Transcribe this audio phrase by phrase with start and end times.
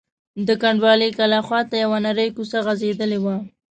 [0.47, 3.35] د کنډوالې کلا خواته یوه نرۍ کوڅه غځېدلې وه.